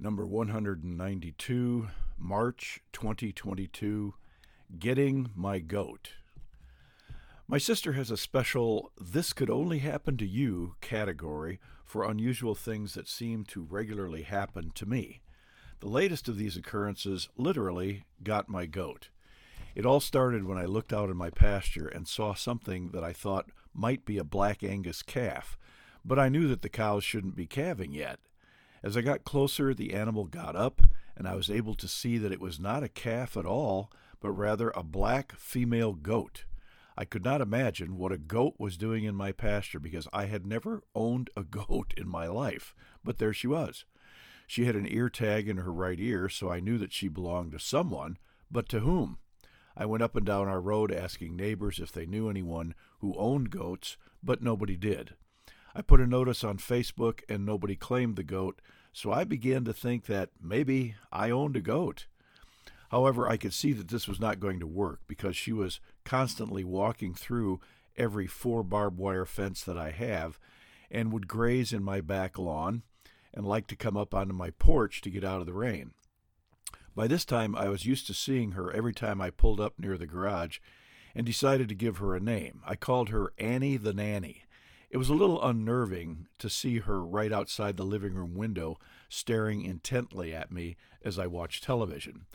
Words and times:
number 0.00 0.24
192, 0.24 1.88
March 2.16 2.80
2022, 2.92 4.14
Getting 4.78 5.30
My 5.34 5.58
Goat. 5.58 6.10
My 7.48 7.58
sister 7.58 7.94
has 7.94 8.10
a 8.10 8.16
special 8.16 8.92
This 9.00 9.32
Could 9.32 9.50
Only 9.50 9.80
Happen 9.80 10.16
to 10.18 10.26
You 10.26 10.76
category 10.80 11.58
for 11.84 12.08
unusual 12.08 12.54
things 12.54 12.94
that 12.94 13.08
seem 13.08 13.44
to 13.46 13.66
regularly 13.68 14.22
happen 14.22 14.70
to 14.76 14.86
me. 14.86 15.20
The 15.80 15.88
latest 15.88 16.28
of 16.28 16.36
these 16.36 16.56
occurrences 16.56 17.28
literally 17.36 18.04
got 18.22 18.48
my 18.48 18.66
goat. 18.66 19.08
It 19.74 19.84
all 19.84 20.00
started 20.00 20.44
when 20.44 20.58
I 20.58 20.66
looked 20.66 20.92
out 20.92 21.10
in 21.10 21.16
my 21.16 21.30
pasture 21.30 21.88
and 21.88 22.06
saw 22.06 22.34
something 22.34 22.90
that 22.90 23.02
I 23.02 23.12
thought 23.12 23.50
might 23.74 24.04
be 24.04 24.18
a 24.18 24.24
black 24.24 24.62
Angus 24.62 25.02
calf, 25.02 25.58
but 26.04 26.20
I 26.20 26.28
knew 26.28 26.46
that 26.48 26.62
the 26.62 26.68
cows 26.68 27.02
shouldn't 27.02 27.34
be 27.34 27.46
calving 27.46 27.92
yet. 27.92 28.20
As 28.82 28.96
I 28.96 29.00
got 29.00 29.24
closer, 29.24 29.74
the 29.74 29.92
animal 29.92 30.26
got 30.26 30.54
up, 30.54 30.82
and 31.16 31.26
I 31.26 31.34
was 31.34 31.50
able 31.50 31.74
to 31.74 31.88
see 31.88 32.16
that 32.18 32.32
it 32.32 32.40
was 32.40 32.60
not 32.60 32.82
a 32.82 32.88
calf 32.88 33.36
at 33.36 33.46
all, 33.46 33.90
but 34.20 34.30
rather 34.30 34.70
a 34.70 34.82
black 34.82 35.36
female 35.36 35.92
goat. 35.92 36.44
I 36.96 37.04
could 37.04 37.24
not 37.24 37.40
imagine 37.40 37.96
what 37.96 38.12
a 38.12 38.18
goat 38.18 38.54
was 38.58 38.76
doing 38.76 39.04
in 39.04 39.14
my 39.14 39.32
pasture 39.32 39.78
because 39.78 40.08
I 40.12 40.26
had 40.26 40.46
never 40.46 40.82
owned 40.94 41.30
a 41.36 41.42
goat 41.44 41.94
in 41.96 42.08
my 42.08 42.26
life, 42.26 42.74
but 43.04 43.18
there 43.18 43.32
she 43.32 43.46
was. 43.46 43.84
She 44.46 44.64
had 44.64 44.76
an 44.76 44.86
ear 44.88 45.10
tag 45.10 45.48
in 45.48 45.58
her 45.58 45.72
right 45.72 46.00
ear, 46.00 46.28
so 46.28 46.50
I 46.50 46.60
knew 46.60 46.78
that 46.78 46.92
she 46.92 47.08
belonged 47.08 47.52
to 47.52 47.58
someone, 47.58 48.18
but 48.50 48.68
to 48.70 48.80
whom? 48.80 49.18
I 49.76 49.86
went 49.86 50.02
up 50.02 50.16
and 50.16 50.26
down 50.26 50.48
our 50.48 50.60
road 50.60 50.90
asking 50.90 51.36
neighbors 51.36 51.78
if 51.78 51.92
they 51.92 52.06
knew 52.06 52.28
anyone 52.28 52.74
who 53.00 53.14
owned 53.16 53.50
goats, 53.50 53.96
but 54.22 54.42
nobody 54.42 54.76
did. 54.76 55.14
I 55.78 55.82
put 55.82 56.00
a 56.00 56.08
notice 56.08 56.42
on 56.42 56.58
Facebook 56.58 57.20
and 57.28 57.46
nobody 57.46 57.76
claimed 57.76 58.16
the 58.16 58.24
goat, 58.24 58.60
so 58.92 59.12
I 59.12 59.22
began 59.22 59.64
to 59.64 59.72
think 59.72 60.06
that 60.06 60.30
maybe 60.42 60.96
I 61.12 61.30
owned 61.30 61.54
a 61.54 61.60
goat. 61.60 62.06
However, 62.90 63.28
I 63.28 63.36
could 63.36 63.54
see 63.54 63.72
that 63.74 63.86
this 63.86 64.08
was 64.08 64.18
not 64.18 64.40
going 64.40 64.58
to 64.58 64.66
work 64.66 65.02
because 65.06 65.36
she 65.36 65.52
was 65.52 65.78
constantly 66.04 66.64
walking 66.64 67.14
through 67.14 67.60
every 67.96 68.26
four 68.26 68.64
barbed 68.64 68.98
wire 68.98 69.24
fence 69.24 69.62
that 69.62 69.78
I 69.78 69.92
have 69.92 70.40
and 70.90 71.12
would 71.12 71.28
graze 71.28 71.72
in 71.72 71.84
my 71.84 72.00
back 72.00 72.40
lawn 72.40 72.82
and 73.32 73.46
like 73.46 73.68
to 73.68 73.76
come 73.76 73.96
up 73.96 74.12
onto 74.12 74.34
my 74.34 74.50
porch 74.50 75.00
to 75.02 75.10
get 75.10 75.22
out 75.22 75.38
of 75.38 75.46
the 75.46 75.52
rain. 75.52 75.92
By 76.96 77.06
this 77.06 77.24
time, 77.24 77.54
I 77.54 77.68
was 77.68 77.86
used 77.86 78.08
to 78.08 78.14
seeing 78.14 78.50
her 78.52 78.72
every 78.72 78.94
time 78.94 79.20
I 79.20 79.30
pulled 79.30 79.60
up 79.60 79.74
near 79.78 79.96
the 79.96 80.08
garage 80.08 80.58
and 81.14 81.24
decided 81.24 81.68
to 81.68 81.76
give 81.76 81.98
her 81.98 82.16
a 82.16 82.20
name. 82.20 82.62
I 82.66 82.74
called 82.74 83.10
her 83.10 83.32
Annie 83.38 83.76
the 83.76 83.92
Nanny 83.92 84.42
it 84.90 84.96
was 84.96 85.08
a 85.08 85.14
little 85.14 85.42
unnerving 85.42 86.26
to 86.38 86.48
see 86.48 86.78
her 86.78 87.04
right 87.04 87.32
outside 87.32 87.76
the 87.76 87.84
living 87.84 88.14
room 88.14 88.34
window, 88.34 88.78
staring 89.08 89.62
intently 89.62 90.34
at 90.34 90.50
me 90.50 90.76
as 91.04 91.18
I 91.18 91.26
watched 91.26 91.64
television. 91.64 92.26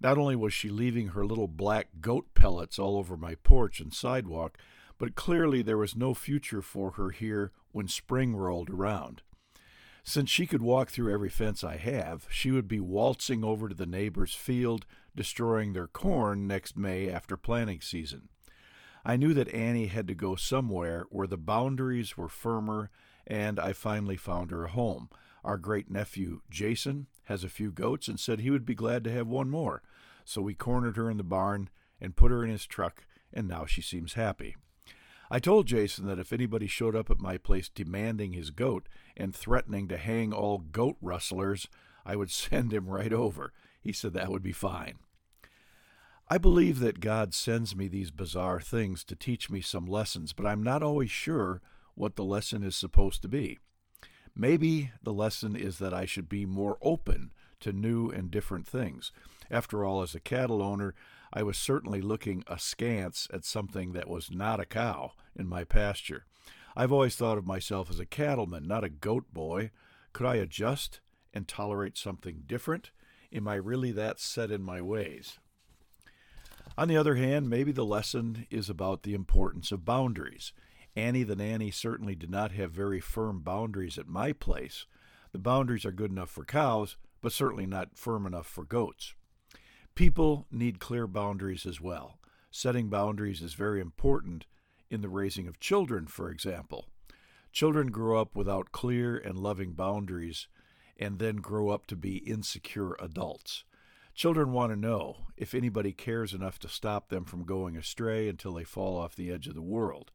Not 0.00 0.16
only 0.16 0.34
was 0.34 0.54
she 0.54 0.70
leaving 0.70 1.08
her 1.08 1.26
little 1.26 1.48
black 1.48 1.88
goat 2.00 2.32
pellets 2.34 2.78
all 2.78 2.96
over 2.96 3.16
my 3.16 3.34
porch 3.34 3.80
and 3.80 3.92
sidewalk, 3.92 4.56
but 4.96 5.14
clearly 5.14 5.60
there 5.60 5.76
was 5.76 5.94
no 5.94 6.14
future 6.14 6.62
for 6.62 6.92
her 6.92 7.10
here 7.10 7.52
when 7.72 7.86
spring 7.86 8.34
rolled 8.34 8.70
around. 8.70 9.22
Since 10.02 10.30
she 10.30 10.46
could 10.46 10.62
walk 10.62 10.88
through 10.90 11.12
every 11.12 11.28
fence 11.28 11.62
I 11.62 11.76
have, 11.76 12.26
she 12.30 12.50
would 12.50 12.66
be 12.66 12.80
waltzing 12.80 13.44
over 13.44 13.68
to 13.68 13.74
the 13.74 13.86
neighbor's 13.86 14.34
field, 14.34 14.86
destroying 15.14 15.74
their 15.74 15.86
corn 15.86 16.46
next 16.46 16.76
May 16.76 17.10
after 17.10 17.36
planting 17.36 17.82
season. 17.82 18.30
I 19.04 19.16
knew 19.16 19.32
that 19.34 19.52
Annie 19.54 19.86
had 19.86 20.06
to 20.08 20.14
go 20.14 20.36
somewhere 20.36 21.06
where 21.10 21.26
the 21.26 21.36
boundaries 21.36 22.16
were 22.16 22.28
firmer, 22.28 22.90
and 23.26 23.58
I 23.58 23.72
finally 23.72 24.16
found 24.16 24.50
her 24.50 24.64
a 24.64 24.70
home. 24.70 25.08
Our 25.42 25.56
great 25.56 25.90
nephew, 25.90 26.42
Jason, 26.50 27.06
has 27.24 27.44
a 27.44 27.48
few 27.48 27.70
goats 27.70 28.08
and 28.08 28.20
said 28.20 28.40
he 28.40 28.50
would 28.50 28.66
be 28.66 28.74
glad 28.74 29.04
to 29.04 29.12
have 29.12 29.26
one 29.26 29.48
more. 29.48 29.82
So 30.24 30.42
we 30.42 30.54
cornered 30.54 30.96
her 30.96 31.10
in 31.10 31.16
the 31.16 31.24
barn 31.24 31.70
and 32.00 32.16
put 32.16 32.30
her 32.30 32.44
in 32.44 32.50
his 32.50 32.66
truck, 32.66 33.06
and 33.32 33.48
now 33.48 33.64
she 33.64 33.80
seems 33.80 34.14
happy. 34.14 34.56
I 35.30 35.38
told 35.38 35.66
Jason 35.66 36.06
that 36.06 36.18
if 36.18 36.32
anybody 36.32 36.66
showed 36.66 36.96
up 36.96 37.10
at 37.10 37.20
my 37.20 37.38
place 37.38 37.68
demanding 37.68 38.32
his 38.32 38.50
goat 38.50 38.88
and 39.16 39.34
threatening 39.34 39.86
to 39.88 39.96
hang 39.96 40.32
all 40.32 40.58
goat 40.58 40.96
rustlers, 41.00 41.68
I 42.04 42.16
would 42.16 42.30
send 42.32 42.72
him 42.72 42.86
right 42.86 43.12
over. 43.12 43.52
He 43.80 43.92
said 43.92 44.12
that 44.12 44.30
would 44.30 44.42
be 44.42 44.52
fine. 44.52 44.98
I 46.32 46.38
believe 46.38 46.78
that 46.78 47.00
God 47.00 47.34
sends 47.34 47.74
me 47.74 47.88
these 47.88 48.12
bizarre 48.12 48.60
things 48.60 49.02
to 49.06 49.16
teach 49.16 49.50
me 49.50 49.60
some 49.60 49.84
lessons, 49.84 50.32
but 50.32 50.46
I'm 50.46 50.62
not 50.62 50.80
always 50.80 51.10
sure 51.10 51.60
what 51.96 52.14
the 52.14 52.22
lesson 52.22 52.62
is 52.62 52.76
supposed 52.76 53.20
to 53.22 53.28
be. 53.28 53.58
Maybe 54.36 54.92
the 55.02 55.12
lesson 55.12 55.56
is 55.56 55.78
that 55.78 55.92
I 55.92 56.04
should 56.04 56.28
be 56.28 56.46
more 56.46 56.78
open 56.82 57.32
to 57.58 57.72
new 57.72 58.10
and 58.10 58.30
different 58.30 58.64
things. 58.64 59.10
After 59.50 59.84
all, 59.84 60.02
as 60.02 60.14
a 60.14 60.20
cattle 60.20 60.62
owner, 60.62 60.94
I 61.32 61.42
was 61.42 61.58
certainly 61.58 62.00
looking 62.00 62.44
askance 62.46 63.26
at 63.32 63.44
something 63.44 63.92
that 63.94 64.08
was 64.08 64.30
not 64.30 64.60
a 64.60 64.66
cow 64.66 65.14
in 65.34 65.48
my 65.48 65.64
pasture. 65.64 66.26
I've 66.76 66.92
always 66.92 67.16
thought 67.16 67.38
of 67.38 67.46
myself 67.46 67.90
as 67.90 67.98
a 67.98 68.06
cattleman, 68.06 68.68
not 68.68 68.84
a 68.84 68.88
goat 68.88 69.34
boy. 69.34 69.72
Could 70.12 70.26
I 70.26 70.36
adjust 70.36 71.00
and 71.34 71.48
tolerate 71.48 71.98
something 71.98 72.44
different? 72.46 72.92
Am 73.32 73.48
I 73.48 73.56
really 73.56 73.90
that 73.90 74.20
set 74.20 74.52
in 74.52 74.62
my 74.62 74.80
ways? 74.80 75.40
On 76.78 76.88
the 76.88 76.96
other 76.96 77.16
hand, 77.16 77.50
maybe 77.50 77.72
the 77.72 77.84
lesson 77.84 78.46
is 78.50 78.70
about 78.70 79.02
the 79.02 79.14
importance 79.14 79.72
of 79.72 79.84
boundaries. 79.84 80.52
Annie 80.96 81.22
the 81.22 81.36
nanny 81.36 81.70
certainly 81.70 82.14
did 82.14 82.30
not 82.30 82.52
have 82.52 82.72
very 82.72 83.00
firm 83.00 83.40
boundaries 83.40 83.98
at 83.98 84.08
my 84.08 84.32
place. 84.32 84.86
The 85.32 85.38
boundaries 85.38 85.84
are 85.84 85.92
good 85.92 86.10
enough 86.10 86.30
for 86.30 86.44
cows, 86.44 86.96
but 87.20 87.32
certainly 87.32 87.66
not 87.66 87.96
firm 87.96 88.26
enough 88.26 88.46
for 88.46 88.64
goats. 88.64 89.14
People 89.94 90.46
need 90.50 90.78
clear 90.78 91.06
boundaries 91.06 91.66
as 91.66 91.80
well. 91.80 92.18
Setting 92.50 92.88
boundaries 92.88 93.42
is 93.42 93.54
very 93.54 93.80
important 93.80 94.46
in 94.90 95.02
the 95.02 95.08
raising 95.08 95.46
of 95.46 95.60
children, 95.60 96.06
for 96.06 96.30
example. 96.30 96.86
Children 97.52 97.88
grow 97.88 98.20
up 98.20 98.34
without 98.34 98.72
clear 98.72 99.16
and 99.16 99.38
loving 99.38 99.72
boundaries 99.72 100.48
and 100.98 101.18
then 101.18 101.36
grow 101.36 101.68
up 101.68 101.86
to 101.86 101.96
be 101.96 102.18
insecure 102.18 102.96
adults. 103.00 103.64
Children 104.14 104.52
want 104.52 104.72
to 104.72 104.76
know 104.78 105.26
if 105.36 105.54
anybody 105.54 105.92
cares 105.92 106.34
enough 106.34 106.58
to 106.60 106.68
stop 106.68 107.08
them 107.08 107.24
from 107.24 107.44
going 107.44 107.76
astray 107.76 108.28
until 108.28 108.54
they 108.54 108.64
fall 108.64 108.98
off 108.98 109.16
the 109.16 109.30
edge 109.30 109.46
of 109.46 109.54
the 109.54 109.62
world. 109.62 110.10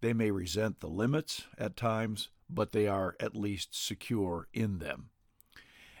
They 0.00 0.12
may 0.12 0.30
resent 0.30 0.80
the 0.80 0.88
limits 0.88 1.44
at 1.56 1.76
times, 1.76 2.28
but 2.48 2.72
they 2.72 2.86
are 2.86 3.16
at 3.20 3.34
least 3.34 3.74
secure 3.74 4.48
in 4.52 4.78
them. 4.78 5.10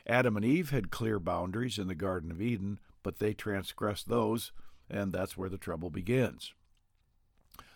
Adam 0.06 0.36
and 0.36 0.44
Eve 0.44 0.70
had 0.70 0.90
clear 0.90 1.18
boundaries 1.18 1.78
in 1.78 1.86
the 1.86 1.94
Garden 1.94 2.30
of 2.30 2.40
Eden, 2.40 2.80
but 3.02 3.18
they 3.18 3.34
transgressed 3.34 4.08
those, 4.08 4.52
and 4.88 5.12
that's 5.12 5.36
where 5.36 5.50
the 5.50 5.58
trouble 5.58 5.90
begins. 5.90 6.54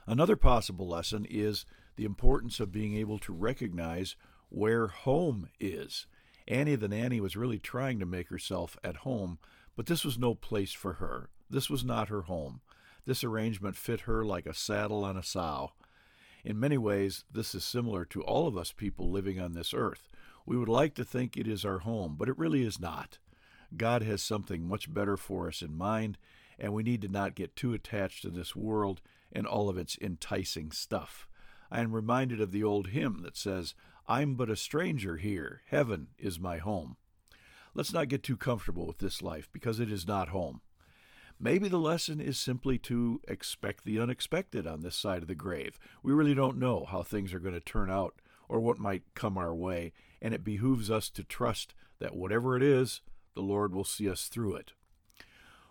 Another 0.06 0.37
possible 0.37 0.89
lesson 0.89 1.27
is 1.28 1.65
the 1.97 2.05
importance 2.05 2.59
of 2.59 2.72
being 2.72 2.97
able 2.97 3.19
to 3.21 3.33
recognize 3.33 4.17
where 4.49 4.89
home 4.89 5.49
is. 5.61 6.06
Annie 6.48 6.76
the 6.76 6.88
nanny 6.88 7.20
was 7.20 7.36
really 7.36 7.58
trying 7.58 7.98
to 8.00 8.06
make 8.06 8.28
herself 8.28 8.76
at 8.82 8.97
home, 8.97 9.38
but 9.76 9.86
this 9.86 10.04
was 10.04 10.19
no 10.19 10.34
place 10.34 10.72
for 10.72 10.94
her. 10.94 11.28
This 11.48 11.70
was 11.70 11.84
not 11.84 12.08
her 12.08 12.22
home. 12.22 12.60
This 13.04 13.25
arrangement 13.25 13.76
fit 13.76 14.03
her 14.03 14.25
like 14.25 14.47
a 14.47 14.54
saddle 14.54 15.04
on 15.04 15.16
a 15.16 15.22
sow. 15.22 15.72
In 16.44 16.58
many 16.58 16.78
ways, 16.78 17.25
this 17.32 17.54
is 17.54 17.64
similar 17.64 18.04
to 18.06 18.22
all 18.22 18.48
of 18.48 18.56
us 18.56 18.72
people 18.72 19.10
living 19.10 19.41
on 19.41 19.53
this 19.53 19.72
earth. 19.72 20.08
We 20.44 20.56
would 20.56 20.69
like 20.69 20.94
to 20.94 21.04
think 21.04 21.36
it 21.36 21.47
is 21.47 21.64
our 21.64 21.80
home, 21.80 22.16
but 22.19 22.28
it 22.28 22.38
really 22.38 22.64
is 22.64 22.80
not. 22.80 23.19
God 23.76 24.03
has 24.03 24.22
something 24.22 24.66
much 24.66 24.92
better 24.92 25.16
for 25.16 25.48
us 25.48 25.62
in 25.62 25.76
mind, 25.76 26.19
and 26.59 26.72
we 26.72 26.82
need 26.82 27.03
to 27.03 27.09
not 27.09 27.34
get 27.34 27.56
too 27.56 27.72
attached 27.72 28.22
to 28.22 28.30
this 28.30 28.56
world 28.56 29.00
and 29.32 29.47
all 29.47 29.69
of 29.69 29.78
its 29.78 29.97
enticing 30.00 30.72
stuff. 30.72 31.26
I 31.72 31.81
am 31.81 31.94
reminded 31.94 32.38
of 32.38 32.53
the 32.53 32.62
old 32.62 32.88
hymn 32.88 33.22
that 33.22 33.34
says, 33.34 33.75
I'm 34.06 34.34
but 34.34 34.50
a 34.50 34.56
stranger 34.56 35.16
here. 35.16 35.62
Heaven 35.69 36.09
is 36.19 36.38
my 36.38 36.59
home. 36.59 36.99
Let's 37.72 37.95
not 37.95 38.09
get 38.09 38.22
too 38.22 38.36
comfortable 38.36 38.86
with 38.86 38.98
this 38.98 39.22
life 39.22 39.48
because 39.54 39.80
it 39.80 39.91
is 39.91 40.07
not 40.07 40.28
home. 40.28 40.60
Maybe 41.41 41.69
the 41.69 41.78
lesson 41.78 42.21
is 42.21 42.39
simply 42.39 42.77
to 42.80 43.22
expect 43.27 43.86
the 43.86 43.98
unexpected 43.98 44.66
on 44.66 44.83
this 44.83 44.97
side 44.97 45.22
of 45.22 45.28
the 45.28 45.34
grave. 45.34 45.78
We 46.03 46.13
really 46.13 46.34
don't 46.34 46.59
know 46.59 46.84
how 46.86 47.03
things 47.03 47.33
are 47.33 47.39
going 47.39 47.54
to 47.54 47.60
turn 47.60 47.91
out 47.91 48.21
or 48.51 48.60
what 48.60 48.78
might 48.78 49.15
come 49.15 49.39
our 49.39 49.54
way, 49.54 49.95
and 50.21 50.34
it 50.34 50.45
behooves 50.45 50.91
us 50.91 51.09
to 51.09 51.24
trust 51.24 51.72
that 52.01 52.15
whatever 52.15 52.54
it 52.54 52.63
is, 52.63 53.01
the 53.34 53.41
Lord 53.41 53.74
will 53.74 53.83
see 53.83 54.10
us 54.10 54.27
through 54.27 54.57
it. 54.57 54.74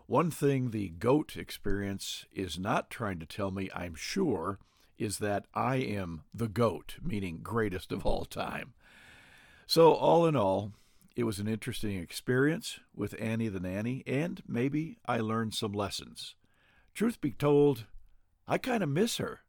One 0.07 0.31
thing 0.31 0.71
the 0.71 0.89
goat 0.89 1.37
experience 1.37 2.25
is 2.33 2.57
not 2.57 2.89
trying 2.89 3.19
to 3.19 3.27
tell 3.27 3.51
me, 3.51 3.69
I'm 3.75 3.93
sure, 3.93 4.57
is 5.01 5.17
that 5.17 5.45
I 5.53 5.77
am 5.77 6.21
the 6.33 6.47
GOAT, 6.47 6.97
meaning 7.01 7.39
greatest 7.41 7.91
of 7.91 8.05
all 8.05 8.23
time. 8.23 8.73
So, 9.65 9.93
all 9.93 10.27
in 10.27 10.35
all, 10.35 10.73
it 11.15 11.23
was 11.23 11.39
an 11.39 11.47
interesting 11.47 11.97
experience 11.97 12.79
with 12.95 13.15
Annie 13.19 13.47
the 13.47 13.59
nanny, 13.59 14.03
and 14.05 14.43
maybe 14.47 14.97
I 15.05 15.17
learned 15.17 15.55
some 15.55 15.71
lessons. 15.73 16.35
Truth 16.93 17.19
be 17.19 17.31
told, 17.31 17.85
I 18.47 18.57
kind 18.57 18.83
of 18.83 18.89
miss 18.89 19.17
her. 19.17 19.41